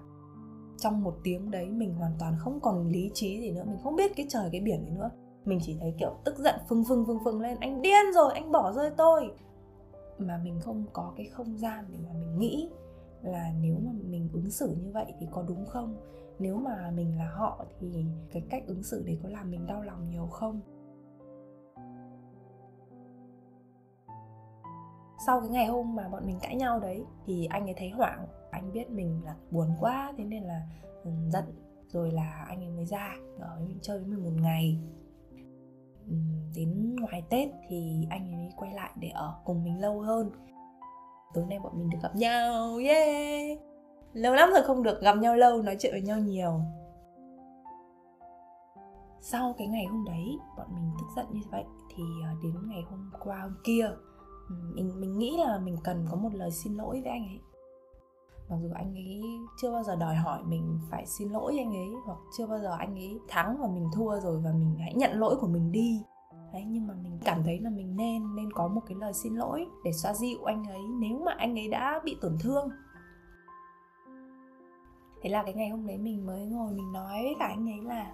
[0.79, 3.97] trong một tiếng đấy mình hoàn toàn không còn lý trí gì nữa, mình không
[3.97, 5.11] biết cái trời, cái biển gì nữa.
[5.45, 8.53] Mình chỉ thấy kiểu tức giận, phừng phừng phừng phừng lên, anh điên rồi, anh
[8.53, 9.31] bỏ rơi tôi.
[10.19, 12.71] Mà mình không có cái không gian để mà mình nghĩ
[13.23, 15.97] là nếu mà mình ứng xử như vậy thì có đúng không?
[16.39, 19.83] Nếu mà mình là họ thì cái cách ứng xử đấy có làm mình đau
[19.83, 20.61] lòng nhiều không?
[25.27, 28.27] Sau cái ngày hôm mà bọn mình cãi nhau đấy, thì anh ấy thấy hoảng.
[28.51, 30.63] Anh biết mình là buồn quá, thế nên là
[31.05, 31.45] ừ, giận,
[31.87, 34.79] rồi là anh ấy mới ra, ở với mình chơi với mình một ngày.
[36.09, 36.15] Ừ,
[36.55, 40.31] đến ngoài tết thì anh ấy quay lại để ở cùng mình lâu hơn.
[41.35, 43.59] Tối nay bọn mình được gặp nhau, yeah!
[44.13, 46.61] Lâu lắm rồi không được gặp nhau lâu, nói chuyện với nhau nhiều.
[49.21, 51.65] Sau cái ngày hôm đấy, bọn mình tức giận như vậy,
[51.97, 53.91] thì ờ, đến ngày hôm qua hôm kia
[54.49, 57.41] mình mình nghĩ là mình cần có một lời xin lỗi với anh ấy.
[58.51, 59.23] Mặc dù anh ấy
[59.61, 62.77] chưa bao giờ đòi hỏi mình phải xin lỗi anh ấy, hoặc chưa bao giờ
[62.79, 66.03] anh ấy thắng và mình thua rồi và mình hãy nhận lỗi của mình đi.
[66.53, 69.35] Đấy, nhưng mà mình cảm thấy là mình nên nên có một cái lời xin
[69.35, 72.69] lỗi để xoa dịu anh ấy nếu mà anh ấy đã bị tổn thương.
[75.23, 77.81] Thế là cái ngày hôm đấy mình mới ngồi mình nói với cả anh ấy
[77.83, 78.13] là,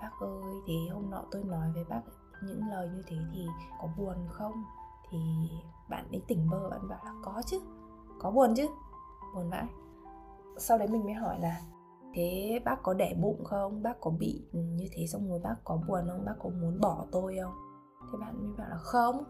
[0.00, 2.00] bác ơi thì hôm nọ tôi nói với bác
[2.44, 3.46] những lời như thế thì
[3.80, 4.64] có buồn không?
[5.10, 5.50] Thì
[5.88, 7.60] bạn ấy tỉnh bơ, bạn bảo là có chứ,
[8.18, 8.66] có buồn chứ,
[9.34, 9.66] buồn vãi
[10.60, 11.60] sau đấy mình mới hỏi là
[12.14, 13.82] thế bác có đẻ bụng không?
[13.82, 16.24] Bác có bị như thế xong rồi bác có buồn không?
[16.24, 17.54] Bác có muốn bỏ tôi không?
[18.12, 19.24] Thế bạn mới bảo là không,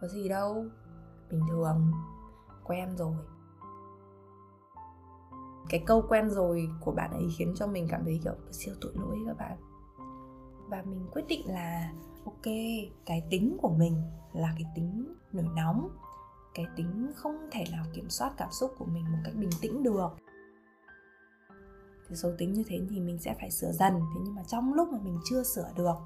[0.00, 0.64] có gì đâu,
[1.30, 1.92] bình thường,
[2.64, 3.16] quen rồi.
[5.68, 8.92] Cái câu quen rồi của bạn ấy khiến cho mình cảm thấy kiểu siêu tội
[8.94, 9.58] lỗi các bạn.
[10.68, 11.92] Và mình quyết định là
[12.24, 12.44] ok,
[13.06, 14.02] cái tính của mình
[14.32, 15.88] là cái tính nổi nóng.
[16.54, 19.82] Cái tính không thể nào kiểm soát cảm xúc của mình một cách bình tĩnh
[19.82, 20.08] được.
[22.08, 23.92] Thì xấu tính như thế thì mình sẽ phải sửa dần.
[23.92, 25.96] Thế nhưng mà trong lúc mà mình chưa sửa được,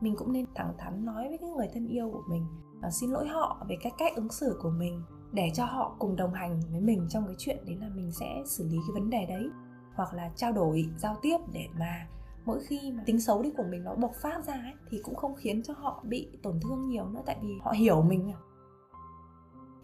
[0.00, 2.46] mình cũng nên thẳng thắn nói với cái người thân yêu của mình
[2.82, 6.16] và xin lỗi họ về cái cách ứng xử của mình để cho họ cùng
[6.16, 9.10] đồng hành với mình trong cái chuyện đấy là mình sẽ xử lý cái vấn
[9.10, 9.48] đề đấy.
[9.94, 12.08] Hoặc là trao đổi, giao tiếp để mà
[12.48, 15.14] mỗi khi mà tính xấu đi của mình nó bộc phát ra ấy, thì cũng
[15.14, 18.32] không khiến cho họ bị tổn thương nhiều nữa tại vì họ hiểu mình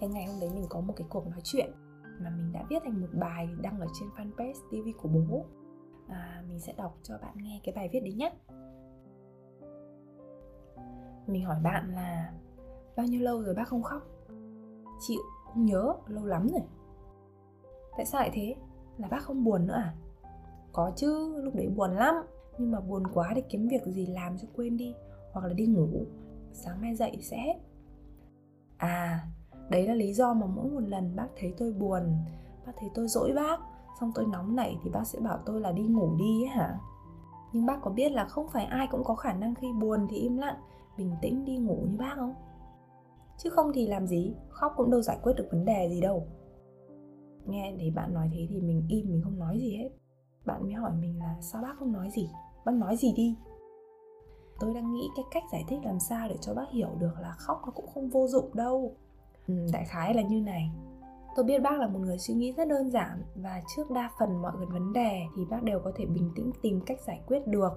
[0.00, 1.70] thế ngày hôm đấy mình có một cái cuộc nói chuyện
[2.20, 5.44] mà mình đã viết thành một bài đăng ở trên fanpage TV của bố
[6.08, 8.32] à, mình sẽ đọc cho bạn nghe cái bài viết đấy nhé.
[11.26, 12.32] Mình hỏi bạn là
[12.96, 14.02] bao nhiêu lâu rồi bác không khóc?
[15.00, 16.62] Chịu không nhớ lâu lắm rồi.
[17.96, 18.56] Tại sao lại thế?
[18.98, 19.94] Là bác không buồn nữa à?
[20.72, 22.14] Có chứ lúc đấy buồn lắm
[22.58, 24.94] nhưng mà buồn quá thì kiếm việc gì làm cho quên đi,
[25.32, 25.88] hoặc là đi ngủ.
[26.52, 27.54] Sáng mai dậy sẽ hết.
[28.76, 29.28] À
[29.70, 32.02] đấy là lý do mà mỗi một lần bác thấy tôi buồn,
[32.66, 33.60] bác thấy tôi dỗi bác,
[34.00, 36.78] xong tôi nóng nảy thì bác sẽ bảo tôi là đi ngủ đi ấy hả?
[37.52, 40.16] Nhưng bác có biết là không phải ai cũng có khả năng khi buồn thì
[40.16, 40.56] im lặng,
[40.98, 42.34] bình tĩnh đi ngủ như bác không?
[43.38, 44.34] Chứ không thì làm gì?
[44.48, 46.26] Khóc cũng đâu giải quyết được vấn đề gì đâu.
[47.46, 49.88] Nghe thấy bạn nói thế thì mình im, mình không nói gì hết
[50.44, 52.30] bạn mới hỏi mình là sao bác không nói gì?
[52.64, 53.36] Bác nói gì đi?
[54.60, 57.32] Tôi đang nghĩ cái cách giải thích làm sao để cho bác hiểu được là
[57.38, 58.96] khóc nó cũng không vô dụng đâu.
[59.48, 60.70] Ừ, đại khái là như này.
[61.36, 64.42] Tôi biết bác là một người suy nghĩ rất đơn giản và trước đa phần
[64.42, 67.46] mọi người vấn đề thì bác đều có thể bình tĩnh tìm cách giải quyết
[67.46, 67.72] được.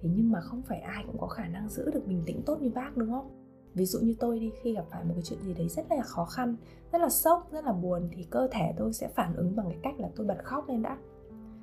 [0.00, 2.58] Thế nhưng mà không phải ai cũng có khả năng giữ được bình tĩnh tốt
[2.60, 3.30] như bác đúng không?
[3.74, 6.02] Ví dụ như tôi đi khi gặp phải một cái chuyện gì đấy rất là
[6.02, 6.56] khó khăn
[6.92, 9.78] rất là sốc rất là buồn thì cơ thể tôi sẽ phản ứng bằng cái
[9.82, 10.98] cách là tôi bật khóc lên đã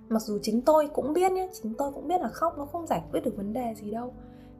[0.10, 2.88] mặc dù chính tôi cũng biết nhé chính tôi cũng biết là khóc nó không
[2.88, 4.14] giải quyết được vấn đề gì đâu.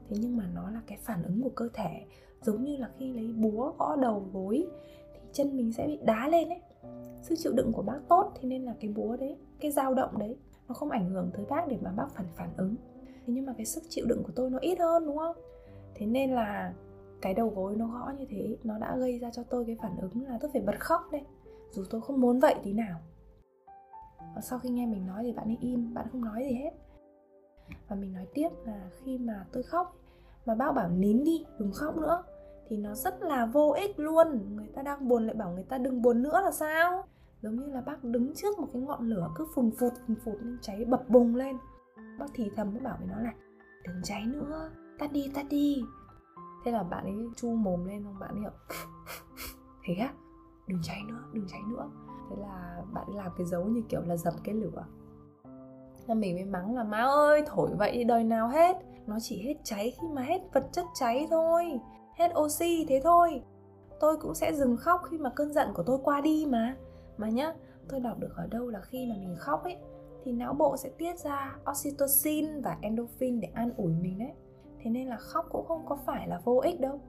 [0.08, 2.04] Thế nhưng mà nó là cái phản ứng của cơ thể.
[2.42, 4.66] Giống như là khi lấy búa, gõ đầu, gối,
[5.12, 6.60] thì chân mình sẽ bị đá lên ấy.
[7.22, 10.18] Sức chịu đựng của bác tốt, thế nên là cái búa đấy, cái dao động
[10.18, 10.36] đấy,
[10.68, 12.74] nó không ảnh hưởng tới bác để mà bác phản phản ứng.
[13.04, 15.36] Thế nhưng mà cái sức chịu đựng của tôi nó ít hơn, đúng không?
[15.94, 16.74] Thế nên là
[17.20, 19.96] cái đầu gối nó gõ như thế, nó đã gây ra cho tôi cái phản
[20.00, 21.22] ứng là tôi phải bật khóc đây.
[21.70, 22.98] Dù tôi không muốn vậy tí nào
[24.34, 26.70] và sau khi nghe mình nói thì bạn ấy im, bạn không nói gì hết.
[27.88, 29.96] Và mình nói tiếp là khi mà tôi khóc
[30.46, 32.22] mà bác bảo nín đi, đừng khóc nữa,
[32.68, 34.56] thì nó rất là vô ích luôn.
[34.56, 37.04] Người ta đang buồn lại bảo người ta đừng buồn nữa là sao?
[37.42, 40.34] Giống như là bác đứng trước một cái ngọn lửa cứ phùn phụt phùn phụt
[40.42, 41.56] lên cháy bập bùng lên.
[42.18, 43.32] Bác thì thầm mới bảo với nó là,
[43.84, 45.82] đừng cháy nữa, tắt đi tắt đi.
[46.64, 48.52] Thế là bạn ấy chu mồm lên, xong bạn ấy bảo,
[49.84, 50.12] thế á,
[50.66, 51.90] đừng cháy nữa, đừng cháy nữa
[52.30, 54.84] thế là bạn làm cái dấu như kiểu là dập cái lửa.
[56.06, 58.76] Là mình mới mắng là, má ơi, thổi vậy đời nào hết.
[59.06, 61.80] Nó chỉ hết cháy khi mà hết vật chất cháy thôi.
[62.16, 63.42] Hết oxy thế thôi.
[64.00, 66.76] Tôi cũng sẽ dừng khóc khi mà cơn giận của tôi qua đi mà.
[67.16, 67.54] Mà nhá,
[67.88, 69.76] tôi đọc được ở đâu là khi mà mình khóc ấy,
[70.24, 74.32] thì não bộ sẽ tiết ra oxytocin và endorphin để an ủi mình đấy.
[74.82, 77.00] Thế nên là khóc cũng không có phải là vô ích đâu.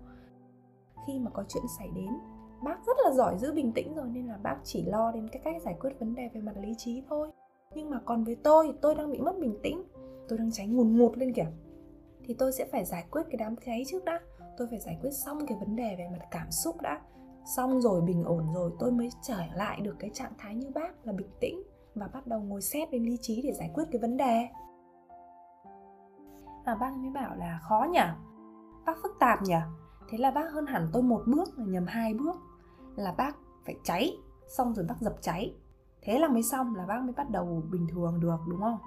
[1.08, 2.10] Khi mà có chuyện xảy đến
[2.63, 5.41] bác rất là giỏi giữ bình tĩnh rồi nên là bác chỉ lo đến cái
[5.45, 7.30] cách giải quyết vấn đề về mặt lý trí thôi.
[7.76, 9.84] Nhưng mà còn với tôi tôi đang bị mất bình tĩnh.
[10.28, 11.52] Tôi đang cháy ngùn ngụt lên kìa.
[12.24, 14.19] Thì tôi sẽ phải giải quyết cái đám cháy trước đã.
[14.58, 17.02] Tôi phải giải quyết xong cái vấn đề về mặt cảm xúc đã.
[17.58, 21.08] Xong rồi bình ổn rồi, tôi mới trở lại được cái trạng thái như bác
[21.08, 21.63] là bình tĩnh
[21.95, 24.48] và bắt đầu ngồi xét đến lý trí để giải quyết cái vấn đề.
[26.65, 28.00] À bác mới bảo là khó nhỉ?
[28.86, 29.56] Bác phức tạp nhỉ?
[30.10, 32.36] Thế là bác hơn hẳn tôi một bước là nhầm hai bước
[32.95, 34.17] là bác phải cháy
[34.58, 35.56] xong rồi bác dập cháy.
[36.02, 38.78] Thế là mới xong là bác mới bắt đầu bình thường được đúng không?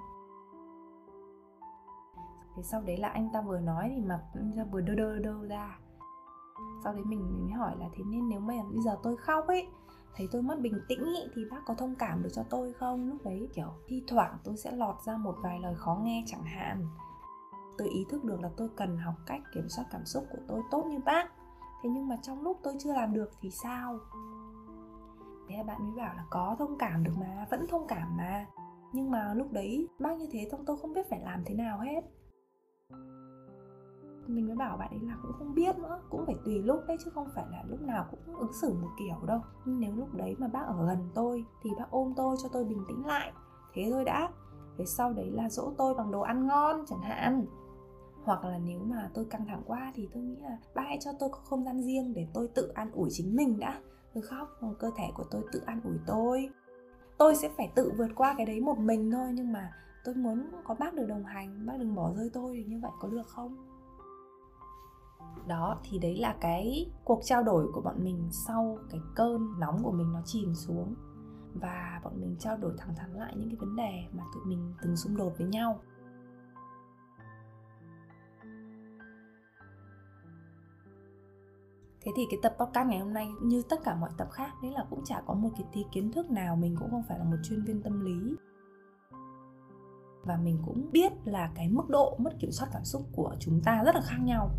[2.55, 5.19] Thế sau đấy là anh ta vừa nói thì mặt anh ta vừa đơ đơ
[5.19, 5.79] đơ ra.
[6.83, 9.47] Sau đấy mình, mình mới hỏi là thế nên nếu mà bây giờ tôi khóc
[9.47, 9.67] ấy
[10.15, 13.09] thấy tôi mất bình tĩnh ý, thì bác có thông cảm được cho tôi không?
[13.09, 16.43] Lúc đấy kiểu thi thoảng tôi sẽ lọt ra một vài lời khó nghe chẳng
[16.43, 16.87] hạn.
[17.77, 20.61] Tôi ý thức được là tôi cần học cách kiểm soát cảm xúc của tôi
[20.71, 21.31] tốt như bác
[21.83, 23.99] thế nhưng mà trong lúc tôi chưa làm được thì sao?
[25.47, 28.45] Thế là bạn mới bảo là có thông cảm được mà, vẫn thông cảm mà.
[28.93, 31.79] Nhưng mà lúc đấy, bác như thế xong tôi không biết phải làm thế nào
[31.79, 32.01] hết.
[34.27, 36.97] Mình mới bảo bạn ấy là cũng không biết nữa, cũng phải tùy lúc đấy
[37.05, 39.41] chứ không phải là lúc nào cũng ứng xử một kiểu đâu.
[39.65, 42.65] Nhưng nếu lúc đấy mà bác ở gần tôi thì bác ôm tôi cho tôi
[42.65, 43.33] bình tĩnh lại.
[43.73, 44.29] Thế thôi đã.
[44.77, 47.45] Thế sau đấy là dỗ tôi bằng đồ ăn ngon chẳng hạn
[48.23, 51.11] hoặc là nếu mà tôi căng thẳng quá thì tôi nghĩ là bác hãy cho
[51.19, 53.81] tôi có không gian riêng để tôi tự an ủi chính mình đã.
[54.13, 56.49] Tôi khóc cơ thể của tôi tự an ủi tôi.
[57.17, 59.71] Tôi sẽ phải tự vượt qua cái đấy một mình thôi, nhưng mà
[60.05, 62.91] tôi muốn có bác được đồng hành, bác đừng bỏ rơi tôi, thì như vậy
[62.99, 63.57] có được không?
[65.47, 69.83] Đó, thì đấy là cái cuộc trao đổi của bọn mình sau cái cơn nóng
[69.83, 70.95] của mình nó chìm xuống.
[71.53, 74.73] Và bọn mình trao đổi thẳng thắn lại những cái vấn đề mà tụi mình
[74.81, 75.79] từng xung đột với nhau.
[82.05, 84.71] Thế thì cái tập podcast ngày hôm nay như tất cả mọi tập khác, đấy
[84.71, 87.23] là cũng chả có một cái tí kiến thức nào, mình cũng không phải là
[87.23, 88.35] một chuyên viên tâm lý.
[90.23, 93.61] Và mình cũng biết là cái mức độ mất kiểm soát cảm xúc của chúng
[93.65, 94.49] ta rất là khác nhau.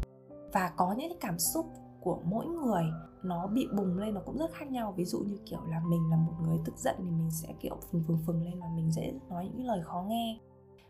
[0.52, 1.66] Và có những cái cảm xúc
[2.00, 2.84] của mỗi người,
[3.22, 4.94] nó bị bùng lên nó cũng rất khác nhau.
[4.96, 7.76] Ví dụ như kiểu là mình là một người tức giận thì mình sẽ kiểu
[7.90, 10.38] phừng phừng phừng lên và mình dễ nói những lời khó nghe.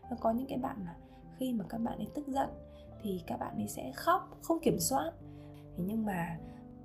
[0.01, 0.95] Và có những cái bạn là
[1.37, 2.49] khi mà các bạn ấy tức giận
[3.01, 5.11] thì các bạn ấy sẽ khóc, không kiểm soát
[5.77, 6.37] thế nhưng mà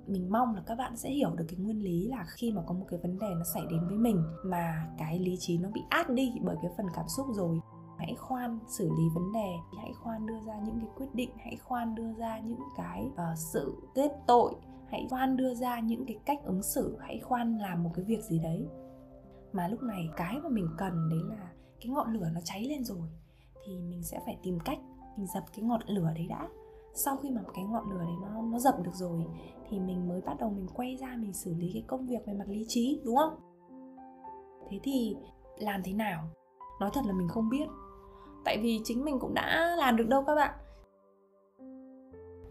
[0.07, 2.73] mình mong là các bạn sẽ hiểu được cái nguyên lý là khi mà có
[2.73, 5.81] một cái vấn đề nó xảy đến với mình mà cái lý trí nó bị
[5.89, 7.59] át đi bởi cái phần cảm xúc rồi
[7.97, 11.57] hãy khoan xử lý vấn đề hãy khoan đưa ra những cái quyết định hãy
[11.63, 14.55] khoan đưa ra những cái uh, sự kết tội
[14.91, 18.23] hãy khoan đưa ra những cái cách ứng xử hãy khoan làm một cái việc
[18.23, 18.67] gì đấy.
[19.53, 21.51] Mà lúc này cái mà mình cần đấy là
[21.81, 23.09] cái ngọn lửa nó cháy lên rồi
[23.65, 24.79] thì mình sẽ phải tìm cách
[25.17, 26.47] mình dập cái ngọn lửa đấy đã
[26.93, 29.25] sau khi mà cái ngọn lửa đấy nó nó dập được rồi,
[29.69, 32.33] thì mình mới bắt đầu mình quay ra mình xử lý cái công việc về
[32.33, 33.35] mặt lý trí, đúng không?
[34.69, 35.15] Thế thì
[35.57, 36.23] làm thế nào?
[36.79, 37.67] Nói thật là mình không biết.
[38.45, 40.53] Tại vì chính mình cũng đã làm được đâu các bạn.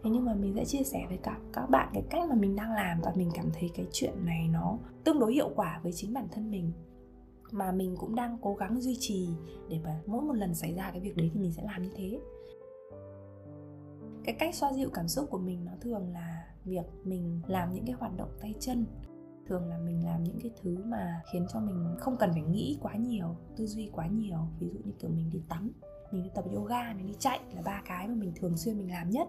[0.03, 2.55] Thế nhưng mà mình sẽ chia sẻ với cả các bạn cái cách mà mình
[2.55, 5.91] đang làm và mình cảm thấy cái chuyện này nó tương đối hiệu quả với
[5.95, 6.71] chính bản thân mình.
[7.51, 9.29] Mà mình cũng đang cố gắng duy trì
[9.69, 11.89] để mà mỗi một lần xảy ra cái việc đấy thì mình sẽ làm như
[11.95, 12.19] thế
[14.23, 17.85] cái cách xoa dịu cảm xúc của mình nó thường là việc mình làm những
[17.85, 18.85] cái hoạt động tay chân.
[19.47, 22.77] Thường là mình làm những cái thứ mà khiến cho mình không cần phải nghĩ
[22.81, 24.37] quá nhiều, tư duy quá nhiều.
[24.59, 25.71] Ví dụ như kiểu mình đi tắm,
[26.11, 28.91] mình đi tập yoga, mình đi chạy là ba cái mà mình thường xuyên mình
[28.91, 29.27] làm nhất.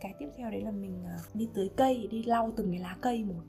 [0.00, 2.96] Cái tiếp theo đấy là mình à, đi tưới cây, đi lau từng cái lá
[3.00, 3.42] cây một.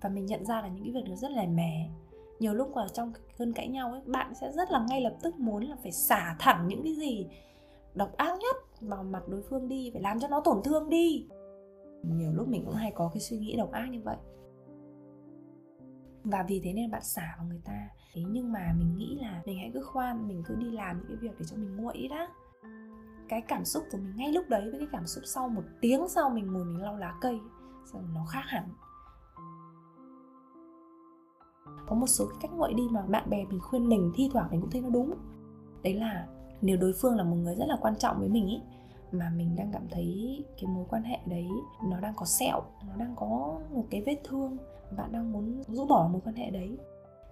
[0.00, 1.90] Và mình nhận ra là những cái việc nó rất là mẻ.
[2.38, 5.38] Nhiều lúc vào trong cơn cãi nhau ấy, bạn sẽ rất là ngay lập tức
[5.38, 7.26] muốn là phải xả thẳng những cái gì
[7.96, 11.28] độc ác nhất vào mặt đối phương đi, phải làm cho nó tổn thương đi.
[12.02, 14.16] Nhiều lúc mình cũng hay có cái suy nghĩ độc ác như vậy.
[16.24, 17.88] Và vì thế nên bạn xả vào người ta.
[18.14, 21.06] Thế nhưng mà mình nghĩ là mình hãy cứ khoan, mình cứ đi làm những
[21.08, 22.28] cái việc để cho mình nguội đã.
[23.28, 26.08] Cái cảm xúc của mình ngay lúc đấy với cái cảm xúc sau, một tiếng
[26.08, 27.40] sau mình ngồi mình lau lá cây
[28.14, 28.68] nó khác hẳn.
[31.86, 34.48] Có một số cái cách nguội đi mà bạn bè mình khuyên mình, thi thoảng
[34.50, 35.14] mình cũng thấy nó đúng.
[35.82, 36.26] Đấy là
[36.62, 38.60] nếu đối phương là một người rất là quan trọng với mình ý,
[39.12, 41.48] mà mình đang cảm thấy cái mối quan hệ đấy
[41.84, 44.56] nó đang có sẹo, nó đang có một cái vết thương,
[44.96, 46.78] bạn đang muốn rũ bỏ mối quan hệ đấy,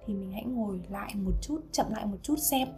[0.07, 2.69] thì mình hãy ngồi lại một chút, chậm lại một chút xem.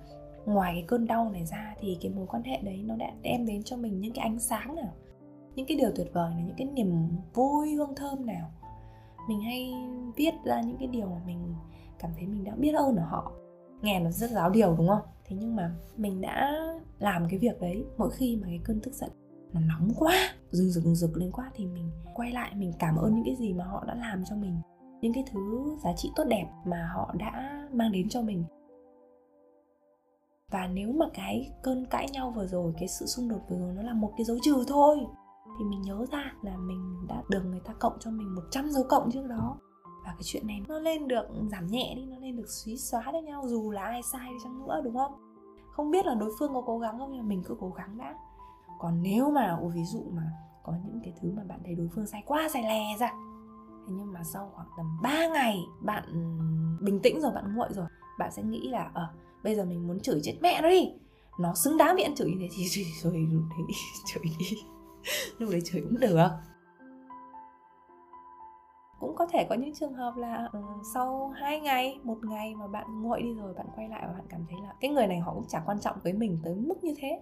[0.46, 3.46] Ngoài cái cơn đau này ra thì cái mối quan hệ đấy nó đã đem
[3.46, 4.92] đến cho mình những cái ánh sáng nào,
[5.54, 8.50] những cái điều tuyệt vời này, những cái niềm vui, hương thơm nào.
[9.28, 9.74] Mình hay
[10.16, 11.54] viết ra những cái điều mà mình
[11.98, 13.32] cảm thấy mình đã biết ơn ở họ
[13.86, 15.02] nghe nó rất giáo điều, đúng không?
[15.24, 16.52] Thế nhưng mà mình đã
[16.98, 19.10] làm cái việc đấy, mỗi khi mà cái cơn tức giận
[19.52, 20.12] nó nóng quá
[20.50, 23.52] rừng rực rực lên quá thì mình quay lại, mình cảm ơn những cái gì
[23.52, 24.60] mà họ đã làm cho mình,
[25.00, 28.44] những cái thứ giá trị tốt đẹp mà họ đã mang đến cho mình.
[30.50, 33.72] Và nếu mà cái cơn cãi nhau vừa rồi, cái sự xung đột vừa rồi
[33.72, 34.96] nó là một cái dấu trừ thôi,
[35.58, 38.84] thì mình nhớ ra là mình đã được người ta cộng cho mình 100 dấu
[38.88, 39.58] cộng trước đó
[40.06, 42.76] và cái chuyện này nó lên được ừ, giảm nhẹ đi, nó lên được xí
[42.76, 45.12] xóa cho nhau, dù là ai sai đi chăng nữa, đúng không?
[45.70, 47.98] Không biết là đối phương có cố gắng không, nhưng mà mình cứ cố gắng
[47.98, 48.14] đã.
[48.78, 50.22] Còn nếu mà, ví dụ mà
[50.62, 53.12] có những cái thứ mà bạn thấy đối phương sai quá, sai lè ra,
[53.86, 56.18] thế nhưng mà sau khoảng tầm 3 ngày bạn ừ,
[56.84, 57.86] bình tĩnh rồi, bạn nguội rồi,
[58.18, 59.08] bạn sẽ nghĩ là ờ
[59.44, 60.92] bây giờ mình muốn chửi chết mẹ nó đi.
[61.40, 64.56] Nó xứng đáng bị ăn chửi như thế thì rồi lúc đấy chửi đi.
[65.38, 66.28] Lúc đấy chửi cũng được
[69.00, 72.66] cũng có thể có những trường hợp là uh, sau hai ngày một ngày mà
[72.66, 75.18] bạn nguội đi rồi bạn quay lại và bạn cảm thấy là cái người này
[75.18, 77.20] họ cũng chả quan trọng với mình tới mức như thế.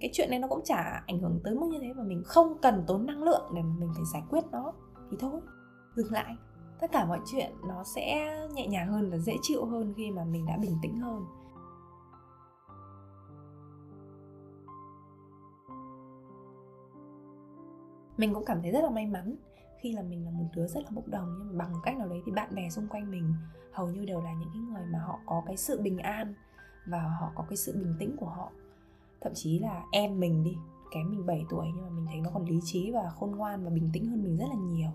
[0.00, 2.58] Cái chuyện này nó cũng chả ảnh hưởng tới mức như thế mà mình không
[2.62, 4.72] cần tốn năng lượng để mà mình phải giải quyết nó.
[5.10, 5.40] Thì thôi
[5.96, 6.36] dừng lại.
[6.80, 10.24] Tất cả mọi chuyện nó sẽ nhẹ nhàng hơn và dễ chịu hơn khi mà
[10.24, 11.24] mình đã bình tĩnh hơn.
[18.16, 19.36] Mình cũng cảm thấy rất là may mắn
[19.82, 22.08] khi là mình là một đứa rất là bốc đồng, nhưng mà bằng cách nào
[22.08, 23.34] đấy thì bạn bè xung quanh mình
[23.72, 26.34] hầu như đều là những cái người mà họ có cái sự bình an
[26.86, 28.50] và họ có cái sự bình tĩnh của họ.
[29.20, 30.56] Thậm chí là em mình đi,
[30.94, 33.64] kém mình 7 tuổi nhưng mà mình thấy nó còn lý trí và khôn ngoan
[33.64, 34.90] và bình tĩnh hơn mình rất là nhiều.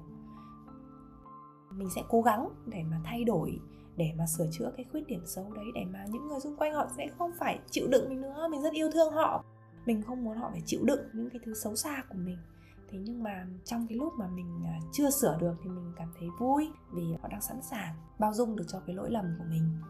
[1.71, 3.60] Mình sẽ cố gắng để mà thay đổi,
[3.95, 6.73] để mà sửa chữa cái khuyết điểm xấu đấy, để mà những người xung quanh
[6.73, 8.47] họ sẽ không phải chịu đựng mình nữa.
[8.52, 9.43] Mình rất yêu thương họ.
[9.86, 12.38] Mình không muốn họ phải chịu đựng những cái thứ xấu xa của mình
[12.89, 16.13] thế nhưng mà trong cái lúc mà mình à, chưa sửa được thì mình cảm
[16.19, 19.45] thấy vui vì họ đang sẵn sàng bao dung được cho cái lỗi lầm của
[19.50, 19.82] mình.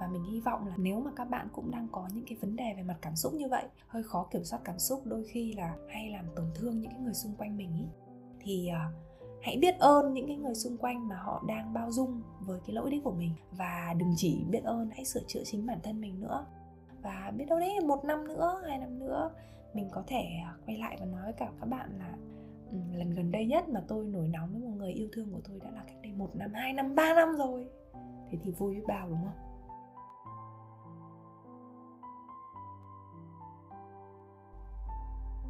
[0.00, 2.56] Và mình hy vọng là nếu mà các bạn cũng đang có những cái vấn
[2.56, 5.52] đề về mặt cảm xúc như vậy hơi khó kiểm soát cảm xúc đôi khi
[5.52, 7.84] là hay làm tổn thương những cái người xung quanh mình ý
[8.40, 8.94] thì uh,
[9.42, 12.74] hãy biết ơn những cái người xung quanh mà họ đang bao dung với cái
[12.74, 13.32] lỗi đấy của mình.
[13.52, 16.46] Và đừng chỉ biết ơn hãy sửa chữa chính bản thân mình nữa.
[17.02, 19.30] Và biết đâu đấy một năm nữa hai năm nữa
[19.76, 22.16] mình có thể à, quay lại và nói với cả các bạn là
[22.98, 25.60] lần gần đây nhất mà tôi nổi nóng với một người yêu thương của tôi
[25.64, 27.68] đã là cách đây một năm, hai năm, ba năm rồi.
[28.30, 29.42] Thế thì vui biết bao đúng không?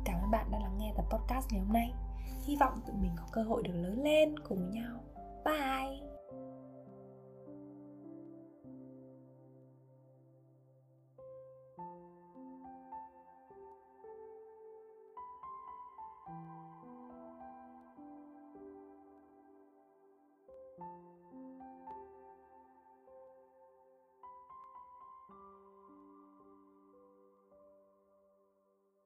[0.04, 1.92] Cảm ơn bạn đã lắng nghe tập podcast ngày hôm nay.
[2.44, 5.00] Hy vọng tụi mình có cơ hội được lớn lên cùng nhau.
[5.44, 6.05] Bye!